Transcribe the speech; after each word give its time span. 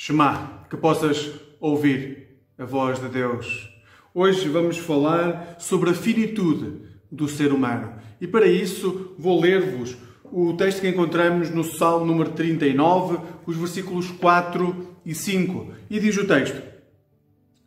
Shema, 0.00 0.64
que 0.70 0.76
possas 0.76 1.28
ouvir 1.58 2.28
a 2.56 2.64
voz 2.64 3.00
de 3.00 3.08
Deus. 3.08 3.68
Hoje 4.14 4.48
vamos 4.48 4.78
falar 4.78 5.56
sobre 5.58 5.90
a 5.90 5.92
finitude 5.92 6.82
do 7.10 7.26
ser 7.26 7.52
humano. 7.52 7.94
E 8.20 8.26
para 8.28 8.46
isso 8.46 9.16
vou 9.18 9.40
ler-vos 9.40 9.96
o 10.22 10.54
texto 10.54 10.82
que 10.82 10.88
encontramos 10.88 11.50
no 11.50 11.64
Salmo 11.64 12.06
número 12.06 12.30
39, 12.30 13.18
os 13.44 13.56
versículos 13.56 14.08
4 14.12 14.98
e 15.04 15.12
5. 15.12 15.72
E 15.90 15.98
diz 15.98 16.16
o 16.16 16.28
texto: 16.28 16.62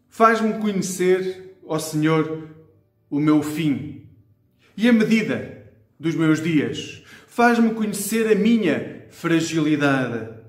Faz-me 0.07 0.53
conhecer, 0.53 1.59
ó 1.65 1.77
Senhor, 1.77 2.47
o 3.09 3.19
meu 3.19 3.43
fim 3.43 4.07
e 4.77 4.87
a 4.87 4.93
medida 4.93 5.69
dos 5.99 6.15
meus 6.15 6.41
dias. 6.41 7.03
Faz-me 7.27 7.73
conhecer 7.73 8.31
a 8.31 8.35
minha 8.35 9.05
fragilidade. 9.09 10.39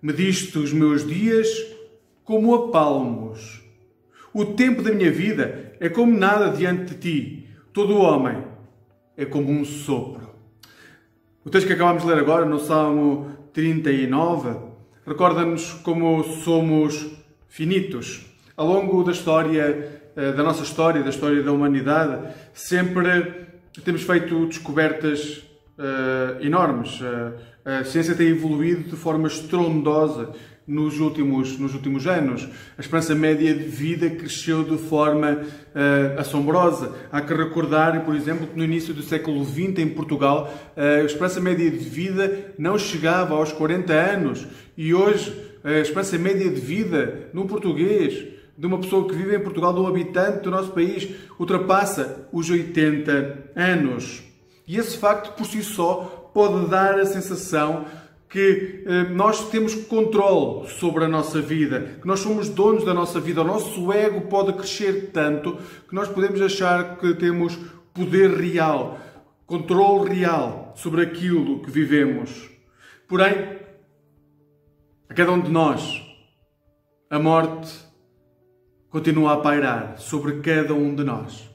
Mediste 0.00 0.56
os 0.58 0.72
meus 0.72 1.04
dias 1.04 1.48
como 2.22 2.54
a 2.54 2.70
palmos. 2.70 3.62
O 4.32 4.44
tempo 4.44 4.80
da 4.80 4.92
minha 4.92 5.10
vida 5.10 5.72
é 5.80 5.88
como 5.88 6.16
nada 6.16 6.56
diante 6.56 6.94
de 6.94 7.00
ti. 7.00 7.48
Todo 7.72 7.98
homem 7.98 8.44
é 9.16 9.24
como 9.24 9.50
um 9.50 9.64
sopro. 9.64 10.30
O 11.44 11.50
texto 11.50 11.66
que 11.66 11.72
acabamos 11.72 12.04
de 12.04 12.08
ler 12.08 12.18
agora, 12.18 12.44
no 12.44 12.60
Salmo 12.60 13.28
39, 13.52 14.56
recorda-nos 15.04 15.72
como 15.82 16.22
somos 16.22 17.06
finitos. 17.48 18.24
Ao 18.56 18.68
longo 18.68 19.02
da 19.02 19.10
história, 19.10 20.00
eh, 20.14 20.32
da 20.32 20.44
nossa 20.44 20.62
história, 20.62 21.02
da 21.02 21.10
história 21.10 21.42
da 21.42 21.50
humanidade, 21.50 22.34
sempre 22.52 23.48
temos 23.84 24.02
feito 24.02 24.46
descobertas 24.46 25.38
uh, 25.78 26.40
enormes. 26.44 27.00
Uh, 27.00 27.34
a 27.68 27.84
ciência 27.84 28.14
tem 28.14 28.28
evoluído 28.28 28.88
de 28.88 28.96
forma 28.96 29.28
estrondosa 29.28 30.32
nos 30.66 30.98
últimos, 31.00 31.58
nos 31.58 31.74
últimos 31.74 32.06
anos. 32.06 32.48
A 32.78 32.80
esperança 32.80 33.14
média 33.14 33.54
de 33.54 33.64
vida 33.64 34.08
cresceu 34.08 34.64
de 34.64 34.78
forma 34.78 35.32
uh, 35.32 36.18
assombrosa. 36.18 36.94
Há 37.12 37.20
que 37.20 37.34
recordar, 37.34 38.04
por 38.06 38.16
exemplo, 38.16 38.46
que 38.46 38.56
no 38.56 38.64
início 38.64 38.94
do 38.94 39.02
século 39.02 39.44
XX, 39.44 39.78
em 39.78 39.88
Portugal, 39.88 40.50
a 40.74 41.04
esperança 41.04 41.40
média 41.40 41.70
de 41.70 41.78
vida 41.78 42.54
não 42.58 42.78
chegava 42.78 43.34
aos 43.34 43.52
40 43.52 43.92
anos. 43.92 44.46
E 44.74 44.94
hoje, 44.94 45.30
a 45.62 45.80
esperança 45.80 46.16
média 46.16 46.48
de 46.48 46.60
vida 46.60 47.28
num 47.34 47.46
português 47.46 48.26
de 48.56 48.66
uma 48.66 48.78
pessoa 48.78 49.06
que 49.06 49.14
vive 49.14 49.36
em 49.36 49.40
Portugal, 49.40 49.74
de 49.74 49.80
um 49.80 49.86
habitante 49.86 50.42
do 50.42 50.50
nosso 50.50 50.72
país, 50.72 51.06
ultrapassa 51.38 52.28
os 52.32 52.48
80 52.48 53.52
anos. 53.54 54.27
E 54.68 54.76
esse 54.76 54.98
facto 54.98 55.32
por 55.32 55.46
si 55.46 55.62
só 55.62 56.30
pode 56.34 56.68
dar 56.68 57.00
a 57.00 57.06
sensação 57.06 57.86
que 58.28 58.84
eh, 58.86 59.04
nós 59.04 59.48
temos 59.48 59.74
controle 59.74 60.68
sobre 60.68 61.04
a 61.04 61.08
nossa 61.08 61.40
vida, 61.40 61.96
que 61.98 62.06
nós 62.06 62.20
somos 62.20 62.50
donos 62.50 62.84
da 62.84 62.92
nossa 62.92 63.18
vida. 63.18 63.40
O 63.40 63.44
nosso 63.44 63.90
ego 63.90 64.20
pode 64.28 64.52
crescer 64.52 65.10
tanto 65.10 65.56
que 65.88 65.94
nós 65.94 66.06
podemos 66.08 66.38
achar 66.42 66.98
que 66.98 67.14
temos 67.14 67.58
poder 67.94 68.36
real, 68.36 68.98
controle 69.46 70.14
real 70.14 70.74
sobre 70.76 71.00
aquilo 71.00 71.62
que 71.62 71.70
vivemos. 71.70 72.50
Porém, 73.08 73.58
a 75.08 75.14
cada 75.14 75.32
um 75.32 75.40
de 75.40 75.50
nós, 75.50 76.02
a 77.08 77.18
morte 77.18 77.72
continua 78.90 79.32
a 79.32 79.36
pairar 79.38 79.96
sobre 79.96 80.40
cada 80.40 80.74
um 80.74 80.94
de 80.94 81.02
nós 81.02 81.48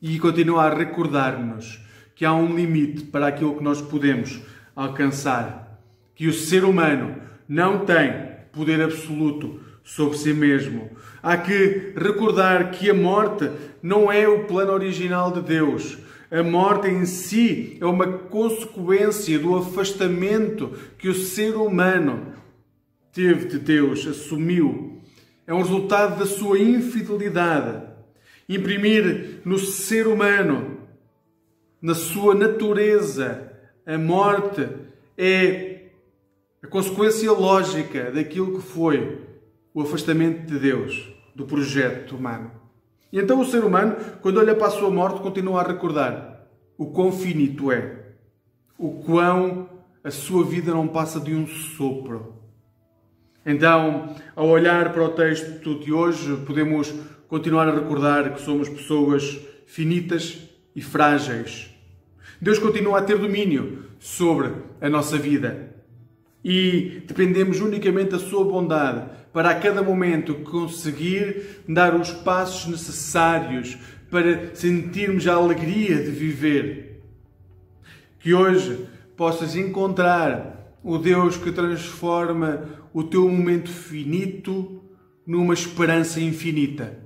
e 0.00 0.18
continua 0.18 0.64
a 0.64 0.74
recordar-nos 0.74 1.80
que 2.14 2.24
há 2.24 2.34
um 2.34 2.54
limite 2.54 3.04
para 3.04 3.26
aquilo 3.26 3.56
que 3.56 3.64
nós 3.64 3.80
podemos 3.80 4.40
alcançar, 4.74 5.80
que 6.14 6.26
o 6.26 6.32
ser 6.32 6.64
humano 6.64 7.16
não 7.48 7.84
tem 7.84 8.12
poder 8.52 8.80
absoluto 8.82 9.60
sobre 9.82 10.18
si 10.18 10.32
mesmo. 10.32 10.90
Há 11.22 11.36
que 11.36 11.92
recordar 11.96 12.70
que 12.70 12.90
a 12.90 12.94
morte 12.94 13.50
não 13.82 14.10
é 14.10 14.28
o 14.28 14.44
plano 14.44 14.72
original 14.72 15.32
de 15.32 15.42
Deus. 15.42 15.98
A 16.30 16.42
morte 16.42 16.88
em 16.88 17.04
si 17.04 17.76
é 17.80 17.86
uma 17.86 18.06
consequência 18.06 19.38
do 19.38 19.56
afastamento 19.56 20.72
que 20.98 21.08
o 21.08 21.14
ser 21.14 21.54
humano 21.56 22.32
teve 23.12 23.46
de 23.46 23.58
Deus, 23.58 24.06
assumiu 24.06 24.92
é 25.46 25.52
um 25.52 25.62
resultado 25.62 26.18
da 26.18 26.26
sua 26.26 26.58
infidelidade. 26.58 27.82
Imprimir 28.48 29.40
no 29.44 29.58
ser 29.58 30.06
humano, 30.06 30.71
na 31.82 31.94
sua 31.94 32.34
natureza, 32.34 33.52
a 33.84 33.98
morte 33.98 34.66
é 35.18 35.88
a 36.62 36.66
consequência 36.68 37.30
lógica 37.32 38.10
daquilo 38.12 38.54
que 38.54 38.62
foi 38.62 39.20
o 39.74 39.82
afastamento 39.82 40.46
de 40.46 40.58
Deus, 40.58 41.12
do 41.34 41.44
projeto 41.44 42.14
humano. 42.14 42.50
E 43.12 43.18
então 43.18 43.40
o 43.40 43.44
ser 43.44 43.64
humano, 43.64 43.96
quando 44.22 44.38
olha 44.38 44.54
para 44.54 44.68
a 44.68 44.70
sua 44.70 44.90
morte, 44.90 45.20
continua 45.20 45.60
a 45.60 45.66
recordar 45.66 46.46
o 46.78 46.86
quão 46.86 47.10
finito 47.10 47.72
é, 47.72 48.12
o 48.78 49.02
quão 49.02 49.68
a 50.04 50.10
sua 50.10 50.44
vida 50.44 50.72
não 50.72 50.86
passa 50.86 51.20
de 51.20 51.34
um 51.34 51.46
sopro 51.46 52.42
então, 53.44 54.14
ao 54.36 54.48
olhar 54.48 54.92
para 54.92 55.02
o 55.02 55.08
texto 55.08 55.74
de 55.80 55.92
hoje, 55.92 56.36
podemos 56.46 56.94
continuar 57.26 57.68
a 57.68 57.74
recordar 57.74 58.34
que 58.34 58.40
somos 58.40 58.68
pessoas 58.68 59.40
finitas 59.66 60.38
e 60.76 60.80
frágeis. 60.80 61.68
Deus 62.42 62.58
continua 62.58 62.98
a 62.98 63.02
ter 63.02 63.18
domínio 63.18 63.84
sobre 64.00 64.50
a 64.80 64.88
nossa 64.88 65.16
vida 65.16 65.76
e 66.44 67.00
dependemos 67.06 67.60
unicamente 67.60 68.10
da 68.10 68.18
Sua 68.18 68.44
bondade 68.44 69.08
para 69.32 69.50
a 69.50 69.54
cada 69.54 69.80
momento 69.80 70.34
conseguir 70.34 71.62
dar 71.68 71.94
os 71.94 72.10
passos 72.10 72.68
necessários 72.68 73.78
para 74.10 74.56
sentirmos 74.56 75.28
a 75.28 75.34
alegria 75.34 76.02
de 76.02 76.10
viver. 76.10 77.00
Que 78.18 78.34
hoje 78.34 78.88
possas 79.16 79.54
encontrar 79.54 80.76
o 80.82 80.98
Deus 80.98 81.36
que 81.36 81.52
transforma 81.52 82.64
o 82.92 83.04
teu 83.04 83.28
momento 83.28 83.70
finito 83.70 84.82
numa 85.24 85.54
esperança 85.54 86.20
infinita. 86.20 86.98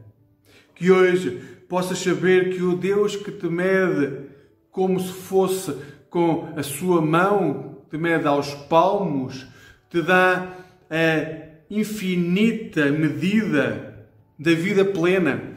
Que 0.74 0.90
hoje 0.90 1.42
possas 1.68 1.98
saber 1.98 2.54
que 2.54 2.62
o 2.62 2.74
Deus 2.74 3.16
que 3.16 3.30
te 3.30 3.46
mede 3.48 4.34
como 4.76 5.00
se 5.00 5.10
fosse 5.10 5.74
com 6.10 6.52
a 6.54 6.62
sua 6.62 7.00
mão, 7.00 7.78
te 7.90 7.96
mede 7.96 8.28
aos 8.28 8.52
palmos, 8.52 9.46
te 9.88 10.02
dá 10.02 10.54
a 10.90 11.46
infinita 11.70 12.90
medida 12.90 14.06
da 14.38 14.52
vida 14.52 14.84
plena 14.84 15.54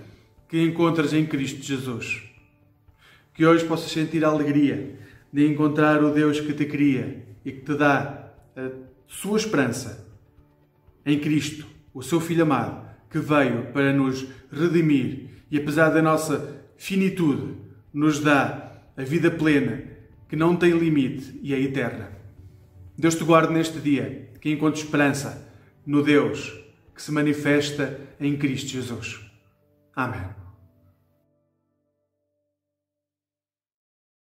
que 0.47 0.63
encontras 0.63 1.11
em 1.11 1.25
Cristo 1.25 1.61
Jesus. 1.61 2.23
Que 3.33 3.45
hoje 3.45 3.65
possas 3.65 3.91
sentir 3.91 4.23
a 4.23 4.29
alegria 4.29 4.95
de 5.33 5.45
encontrar 5.45 6.01
o 6.01 6.13
Deus 6.13 6.39
que 6.39 6.53
te 6.53 6.63
cria 6.63 7.21
e 7.43 7.51
que 7.51 7.59
te 7.59 7.75
dá 7.75 8.31
a 8.55 8.69
sua 9.05 9.37
esperança 9.37 10.07
em 11.05 11.19
Cristo, 11.19 11.67
o 11.93 12.01
seu 12.01 12.21
Filho 12.21 12.43
amado, 12.43 12.87
que 13.09 13.19
veio 13.19 13.65
para 13.73 13.91
nos 13.91 14.25
redimir 14.49 15.27
e, 15.51 15.57
apesar 15.57 15.89
da 15.89 16.01
nossa 16.01 16.63
finitude, 16.77 17.57
nos 17.93 18.21
dá 18.21 18.68
a 18.99 19.03
vida 19.05 19.31
plena, 19.31 19.81
que 20.27 20.35
não 20.35 20.57
tem 20.57 20.77
limite 20.77 21.39
e 21.41 21.53
é 21.53 21.59
eterna. 21.61 22.11
Deus 22.97 23.15
te 23.15 23.23
guarde 23.23 23.53
neste 23.53 23.79
dia, 23.79 24.29
que 24.41 24.51
encontre 24.51 24.81
esperança 24.81 25.49
no 25.85 26.03
Deus 26.03 26.53
que 26.93 27.01
se 27.01 27.09
manifesta 27.09 27.97
em 28.19 28.35
Cristo 28.35 28.71
Jesus. 28.71 29.21
Amém. 29.95 30.48